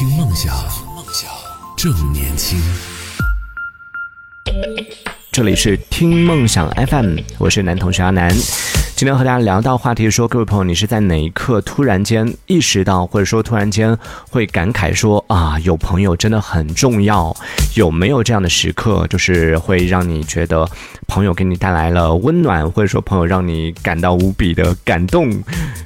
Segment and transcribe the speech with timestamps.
[0.00, 0.50] 听梦想，
[1.76, 2.58] 正年轻。
[5.30, 8.34] 这里是听梦想 FM，我是男同学阿南。
[9.00, 13.96] 今天和大家聊到话题说，各位朋友，你是在哪一刻突然间意识到，或者说突然间
[14.28, 17.34] 会感慨说啊，有朋友真的很重要？
[17.76, 20.68] 有没有这样的时刻，就是会让你觉得
[21.06, 25.32] 朋友给你带来了温暖，或者说朋友让你感到无比的感动？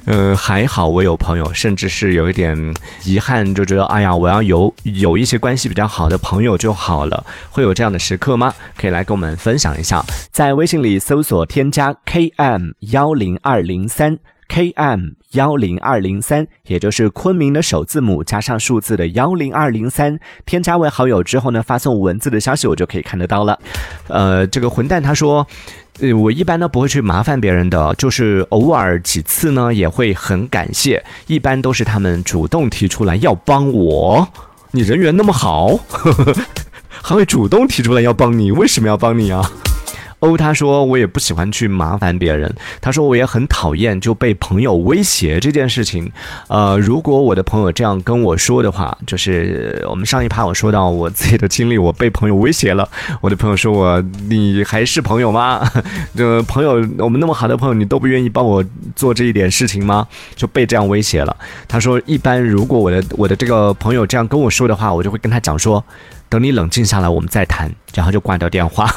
[0.03, 2.75] 呃，还好我有朋友，甚至是有一点
[3.05, 7.25] 遗憾，就觉得哎呀，我要有有一些关系比较好的朋友就好了。
[7.49, 8.53] 会有这样的时刻吗？
[8.77, 14.17] 可以来跟我们分享一下，在微信里搜索添加 KM 幺幺零二零三
[14.49, 23.59] KM 幺零二零三，也就是昆明的首字母加上数字的幺零二零三，添加为好友之后呢，发送文字的消息，我就可以看得到了。
[24.07, 25.45] 呃，这个混蛋他说，
[25.99, 34.27] 呃，我一般呢不会去麻烦别人的，就是偶尔几次呢，也会很感谢，一般都是他们主动提出来要帮我。
[34.71, 35.77] 你人缘那么好，
[37.03, 39.51] 还会主动提出来要帮你，为什么要帮你啊？
[40.19, 46.11] 欧他说我也不喜欢去麻烦别人，他说我也很讨厌就被朋友威胁这件事情。
[46.47, 52.87] 呃，如果我的朋友这样跟我说的话，就是我们上一趴我说到我自己的经历，我被朋友威胁了。
[53.21, 55.61] 我的朋友说我你还是朋友吗？
[56.15, 58.63] 就朋友我们那么好的朋友，你都不愿意帮我
[58.95, 60.07] 做这一点事情吗？
[60.35, 61.35] 就被这样威胁了。
[61.67, 65.83] 他说一般如果我的我的这个朋友这样跟我说的话，我就会跟他讲说。
[66.35, 68.93] 等你冷静下来，我们再谈，然后就挂掉电话。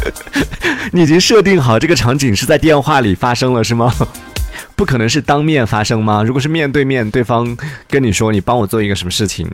[0.92, 3.90] 你已经设定好这个场景是在电话里发生了，是吗？
[4.76, 6.22] 不可能是当面发生吗？
[6.22, 7.56] 如果是面对面，对方
[7.88, 9.50] 跟你说你帮我做一个什么事情，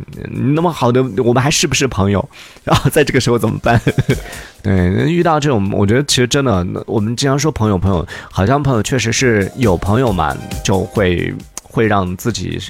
[0.54, 2.28] 那么好的，我们还是不是朋友？
[2.64, 3.80] 然 后在这个时候怎么办？
[4.60, 4.74] 对，
[5.08, 12.60] 遇到这种，我觉得其实真的，我们经常说朋友，朋友，好像朋友确实是有朋友嘛，就会会让自己。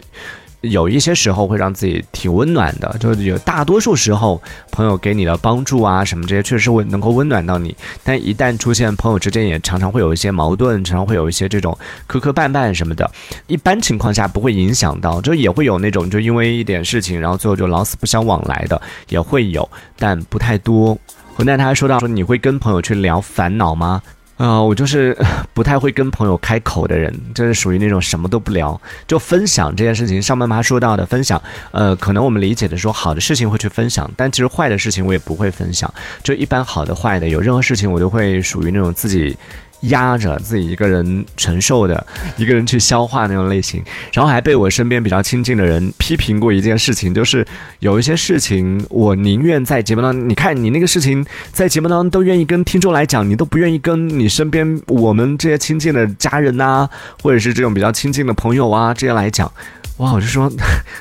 [0.63, 7.77] 有一些时候会让自己挺温暖的，就有大多数时候朋友给你的帮助啊什么这些，确实会能够温暖到你。
[8.03, 11.77] 但一旦出现朋友之间也常常会有一些矛盾，常常会有一些这种
[12.07, 13.09] 磕磕绊绊什么的，
[13.47, 20.99] 一般情况下不会影响到，就也会有那种就因为一点事情，然后最后就老死不相往来的也会有，但不太多。
[21.35, 24.03] 混蛋他还说到说你会跟朋友去聊烦恼吗？
[24.37, 25.17] 啊，我就是
[25.55, 30.21] 不太会跟朋友开口的人，就是属于那种什么都不聊，就分享这件事情。
[30.21, 35.93] 上半趴说到的分享，呃，可能我们理解的说好的事情会去分享，但其实坏的事情我也不会分享。
[36.23, 39.37] 就一般好的坏的，有任何事情我都会属于那种自己。
[39.83, 42.07] 压着自己一个人承受的，
[42.37, 43.83] 一个人去消化那种类型，
[44.13, 47.47] 然后还被我身边比较亲近的人批评过一件事情，就是
[47.81, 56.89] 有一些事情我宁愿在节目当中，你看你那个事情在节目当中都愿意跟听众来讲，你都不愿意跟你身边我们这些亲近的家人呐，
[57.23, 59.51] 或者是这种比较亲近的朋友啊这些来讲。
[59.99, 60.53] 哇，我就说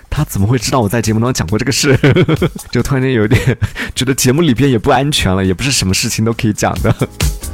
[0.10, 2.00] 他怎么会知道我在节目当中讲过这个事？
[2.72, 3.58] 就突然间有点
[3.94, 6.96] 觉得节目里边也不安全了，也不是什么事情都可以讲的。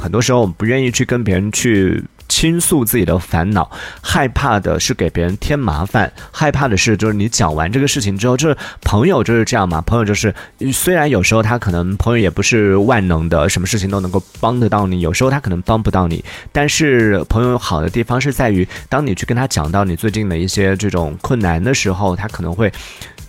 [0.02, 2.02] 很多时候我们不愿意去跟别人去。
[2.28, 3.70] 倾诉自己的烦恼，
[4.00, 9.82] 害怕的是给别人添麻烦，害怕的是就是你讲完这个事情之后，就是朋友就是这样嘛。
[9.82, 10.34] 朋友就是
[10.72, 16.24] 虽然有时候他可能朋友也不是万能的，什么事情都能够帮得到你，有时候他可能帮不到你。
[16.52, 22.72] 但是朋友好的地方是在于，当你去跟他讲到你最近的一些这种困难的时候，他可能会。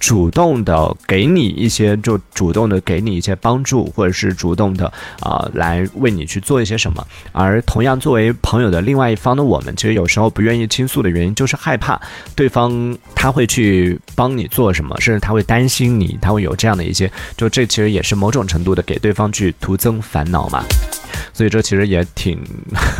[0.04, 4.92] 主动的给你一些，就主动的给你一些帮助，或者是主动的
[5.22, 7.08] 啊，来为你去做一些什么。
[7.32, 11.98] 而同样作为朋友的另外一方的我们，其实有时候不愿意倾诉的原因，就是害怕
[12.36, 20.66] 对方他会去帮你做什么，甚至他会担心你，他会有这样的一些，就这其实也是某种程度的给对方去徒增烦恼嘛。
[21.34, 22.40] 所以这其实也挺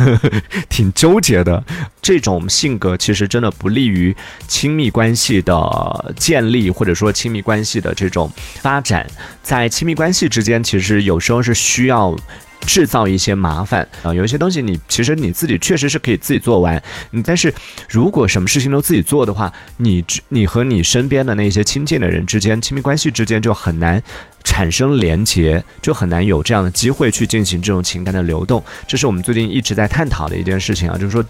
[0.68, 1.62] 挺纠结的，
[2.02, 4.14] 这种性格其实真的不利于
[4.48, 8.30] 亲密关系的建立，或者说亲密关系的这种
[8.60, 9.06] 发展。
[9.42, 12.16] 在亲密关系之间，其实有时候是需要
[12.66, 17.52] 制造一些麻烦啊，有一些东西你其实你自己确实是可以自己做完，你但是
[17.88, 24.02] 如果什么事情都自己做的话，你你和你身边的那些亲近的人之间，亲密关系之间就很难。
[24.46, 31.24] 产生连结就很难有这样的机会去进行这种情感的流动，这是我们最近一直在探讨的一件事情啊，就是说，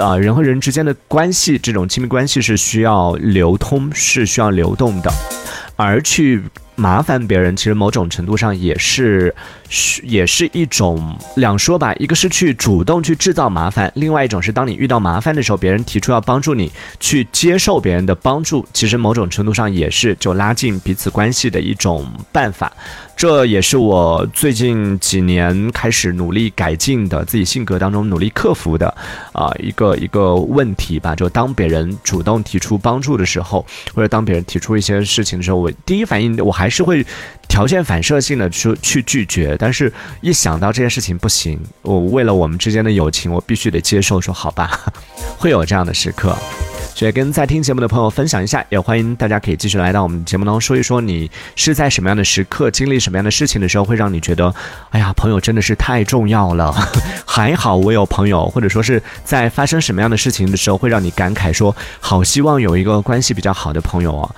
[0.00, 5.12] 啊，人和人之间的关系，这种亲密关系是需要流通，是需要流动的，
[5.74, 6.40] 而去。
[6.74, 9.34] 麻烦别人，其实某种程度上也是，
[10.02, 11.94] 也是一种两说吧。
[11.98, 22.72] 一个是去主动去制造麻烦，另外一种是当你遇到麻烦的时候，别人提出要帮助你，去接受别人的帮助，其实某种程度上也是就拉近彼此关系的一种办法。
[23.22, 28.92] 这也是我最近几年开始努力改进的，自己性格当中努力克服的
[29.32, 31.14] 啊一个一个问题吧。
[31.14, 33.64] 就当别人主动提出帮助的时候，
[33.94, 37.06] 或者当别人提出一些事情的时候，我第一反应我还是会
[37.46, 39.56] 条件反射性的去 去拒绝。
[39.56, 44.80] 但是，一想到这件事情不行，我为了我们之间的友情，我必须得接受，说好吧，
[45.38, 46.36] 会有这样的时刻。
[46.94, 54.54] 所以跟在听节目的朋友分享一下，也欢迎大家可以继续来到我们节目当中说一说，你是在什么样的时刻经历什么样的事情的时候，会让你觉得，
[54.90, 56.72] 哎呀，朋友真的是太重要了，
[57.26, 64.34] 还好我有朋友，或者说是在发生什么样的事情的时候，会让你感慨说，好希望有一个关系比较好的朋友啊。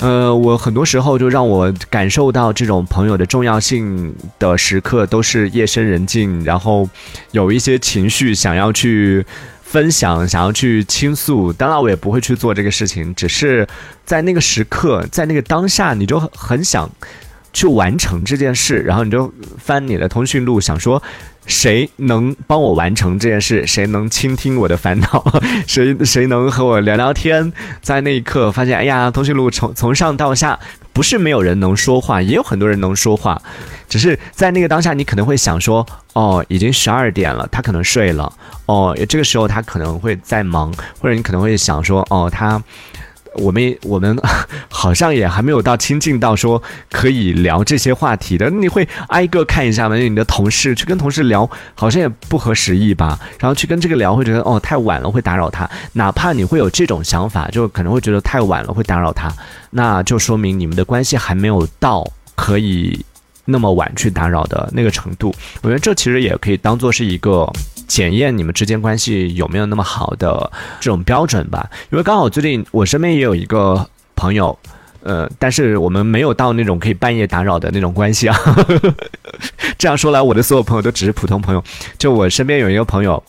[0.00, 6.88] 呃，我很多时候就让我感受到这种朋友的重要性的时刻，都是夜深人静，然后
[7.30, 9.24] 有一些情绪想要去。
[9.72, 13.66] 分享想要去倾诉，当然我也不会去做这个事情，只是
[14.04, 16.90] 在那个时刻，在那个当下，你就很想
[17.54, 21.02] 去完成这件事，然后你就翻你的通讯录，想说
[21.46, 25.24] 谁能帮我完成这件事， 谁能倾听我的烦恼，
[25.66, 30.60] 谁谁能和我聊聊天，在那一刻发现，哎呀，通讯录从从上到下。
[30.92, 33.40] 不是没有人能说话，也有很多人能说话，
[33.88, 38.32] 只是在那个当下，你可能会想说，哦，已经十二点了，他可能睡了，
[38.66, 42.62] 哦，这个时候他可能会在忙，或者你可能会想说，哦，他。
[43.34, 44.16] 我们我们
[44.68, 49.96] 好像也还没有到亲近到说可以聊这些话题的，你会挨个看一下吗？
[49.96, 53.18] 你的同事去跟同事聊，好像也不合时宜吧。
[53.38, 55.68] 然后去跟这个聊，会觉得哦太晚了，会打扰他。
[55.94, 59.32] 哪怕你会有这种想法，就可能会觉得太晚了会打扰他，
[59.70, 63.04] 那就说明你们的关系还没有到可以
[63.44, 65.34] 那么晚去打扰的那个程度。
[65.62, 67.50] 我觉得这其实也可以当做是一个。
[67.92, 70.50] 检验你们之间关系有没有那么好的
[70.80, 73.86] 这种标准吧，因为刚好最近我身边也有一个
[74.16, 74.58] 朋友，
[75.02, 78.34] 呃，但是我们没有到那种可以半夜打扰的那种关系啊。
[79.76, 81.62] 这样说来，我的所有朋友都只是普通朋友。
[81.98, 83.22] 就我身边有一个朋友。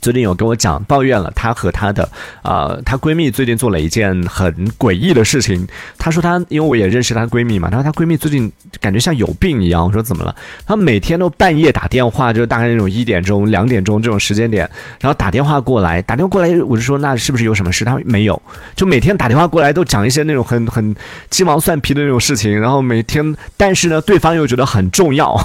[0.00, 2.08] 最近有跟我讲抱怨了，她和她的
[2.42, 5.66] 啊，她闺蜜最近做了一件很诡异的事情。
[5.98, 8.50] 她说她，因为我也认识她闺蜜嘛，她说她闺蜜最近
[8.80, 9.84] 感觉像有病一样。
[9.86, 10.34] 我说怎么了？
[10.64, 14.68] 她每天都半夜打电话，就是大概那种一点钟、两点钟这种时间点，
[15.00, 17.84] 然后打电话过来，打电话过来，我就说那是不是有什么事？
[17.84, 18.40] 她说没有，
[18.74, 20.96] 就每天打电话过来都讲一些那种很很
[21.28, 25.36] 鸡毛蒜皮的那种事情，然后每天，但是呢，对方又觉得很重要，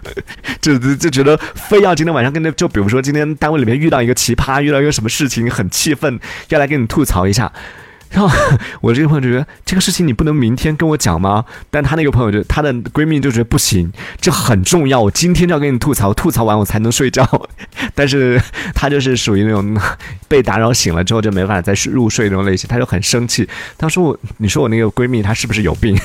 [0.62, 3.89] 就就觉得非要今天晚上跟那，就比如说今天单位里面遇。
[3.90, 6.20] 遇到一个奇葩，遇到一个什么事情很气愤，
[6.50, 7.52] 要来跟你吐槽一下。
[8.08, 8.28] 然后
[8.80, 11.44] 我这个朋友就觉得这个事情你不能明天跟我讲吗？
[11.70, 17.24] 但她那个朋友就她的闺蜜就觉得不行，这很重要，我今天就要跟你吐槽，吐槽完我才能睡觉。
[17.92, 18.40] 但是
[18.74, 19.76] 她就是属于那种
[20.28, 23.48] 被打扰醒了之后就没办法再入睡那种类型，她就很生气。
[23.76, 25.96] 她说我，你说我那个闺蜜她是不是有病？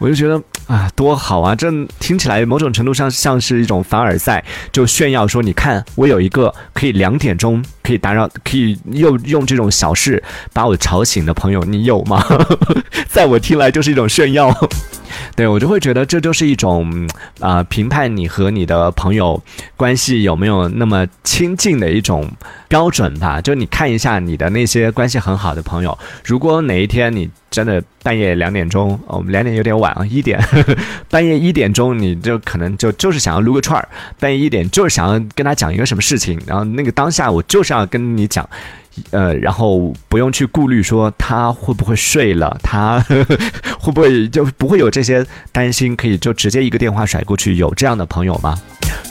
[0.00, 1.54] 我就觉得啊，多好啊！
[1.54, 1.70] 这
[2.00, 10.22] 听起来某种程度上像是一种凡尔赛，就炫耀说你看我有一个可以两点钟可以打扰，可以又用这种小事
[10.52, 11.06] 把我吵。
[11.06, 12.20] 醒的朋友，你有吗？
[13.08, 14.52] 在我听来就是一种炫耀，
[15.34, 17.08] 对我就会觉得这就是一种
[17.40, 19.42] 啊评判你和你的朋友
[19.76, 22.30] 关系有没有那么亲近的一种
[22.68, 23.40] 标准吧。
[23.40, 30.38] 就你看一下你的那些关系很好的朋友，如果哪一天你真的半夜两点钟，我们两点有点晚啊，一点
[31.08, 38.48] 半夜一点钟，你就可能就就是想要撸个串儿，半夜一点就是想要跟他讲一个什么事情，然后那个当下我就是要跟你讲。
[39.10, 42.98] 呃，然后不用去顾虑说他会不会睡了，他
[43.78, 47.56] 会不会就不会有这些担心，可以就直接一个电话甩过去。
[47.56, 48.58] 有这样的朋友吗？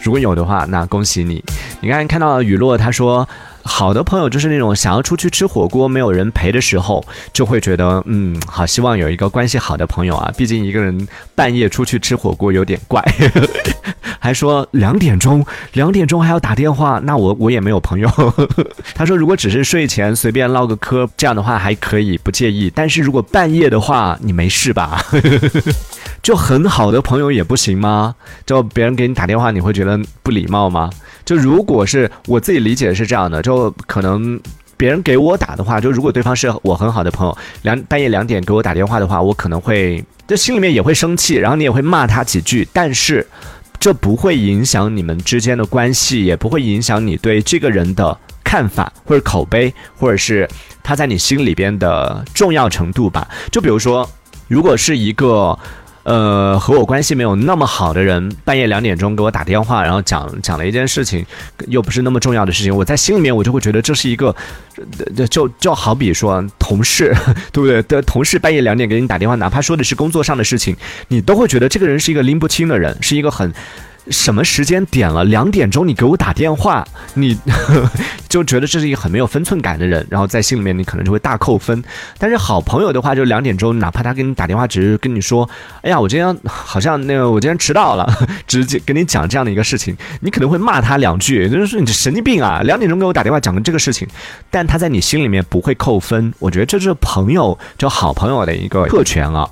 [0.04, 1.44] 如果有的话，那恭喜你。
[1.82, 3.28] 你刚才看到雨落，他说。
[3.68, 7.04] 好的朋友就是那种想要出去吃火锅没有人陪的时候，
[7.34, 10.32] 就会觉得嗯，好希望有一个关系好的朋友啊。
[10.38, 13.04] 毕竟一个人半夜出去吃火锅有点怪，
[14.20, 18.10] 还说两点钟，两点钟还要打电话，那我我也没有朋友。
[18.94, 25.04] 他说如果只是睡前随便唠个嗑，这样的话还可以不介意，但是如果半夜的话，你没事吧？
[26.22, 28.16] 就很好的朋友也不行吗？
[28.46, 30.90] 就别人给你打电话，你会觉得不礼貌吗？
[31.26, 34.40] 就如果是我自己理解是这样的，就可能
[34.78, 43.26] 别人给我打的话，就如果对方是我很好的朋友，两半夜两点给我打电话的话，我可能会就心里面也会生气，然后你也会骂他几句，但是
[43.80, 50.48] 这不会影响你们之间的关系，也不会影响你对这个人的看法或者口碑，或者是
[50.84, 53.28] 他在你心里边的重要程度吧。
[53.52, 54.08] 就比如说，
[54.48, 55.58] 如果是一个。
[56.06, 61.26] 呃，和我关系没有那么好的人，半夜两点钟给我打电话，然后讲讲了一件事情，
[61.68, 64.36] 又不是那么重要的事情，我在心里面我就会觉得这是一个，
[65.32, 67.12] 就就好比说同事，
[67.52, 67.82] 对不对？
[67.84, 73.52] 的同事半夜两点给你打电话，哪怕说的是工作上的事情，你都会觉得这个人是一个拎不清的人，是一个很。
[74.10, 75.24] 什么时间点了？
[75.24, 77.38] 两点钟你给我打电话，你
[78.30, 81.84] 就觉得这是一个很没有分寸感的人，然后在心里面你可能就会大扣分。
[82.18, 85.50] 但是好朋友的话，就两点钟，哪怕他给你打电话，只是跟你说
[85.82, 88.06] ：“哎呀，我今天好像那个我今天迟到了。”
[88.48, 92.62] 直接跟你讲这样的一个事情，你可能会骂他两句，就是说你神经病啊！
[92.64, 94.08] 两点钟给我打电话讲这个事情，
[94.50, 96.34] 但他在你心里面不会扣分。
[96.40, 99.50] 我觉得这是朋友，就好朋友的一个特权啊。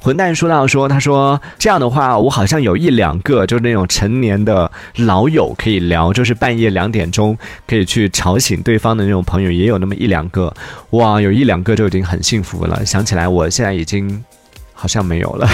[0.00, 10.52] 混蛋说到说，他说这样的话，我好像有一两个，就是那种成年的老友可以聊，就是半夜两点钟可以去吵醒对方的那种朋友，也有那么一两个。
[10.90, 12.84] 哇，有一两个就已经很幸福了。
[12.84, 14.24] 想起来，我现在已经
[14.72, 15.48] 好像没有了。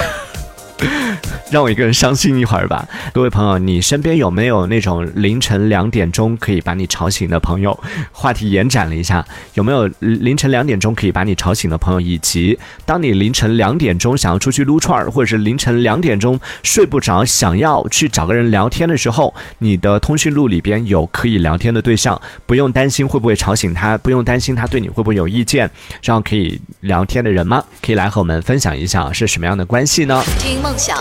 [1.50, 7.78] 让我一个人伤心一会儿吧，各位朋友，你身边有没有那种凌晨两点钟可以把你吵醒的朋友？
[8.12, 12.00] 话题延展了一下，有没有凌晨两点钟可以把你吵醒的朋友？
[12.00, 25.70] 以及当你凌晨两点钟想要出去撸串儿，或者是凌晨两点钟睡不着，想要去找个人聊天的时候，你的通讯录里边有可以聊天的对象，不用担心会不会吵醒他，不用担心他对你会不会有意见，
[26.02, 27.62] 这样可以聊天的人吗？
[27.80, 30.20] 可以来和我们分享一下是什么样的关系呢？
[30.64, 30.96] 听梦想。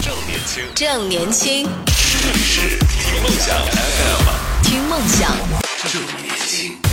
[0.00, 3.56] 正年轻，正年轻，听梦想，
[4.64, 5.30] 听梦想，
[5.84, 6.85] 正年轻。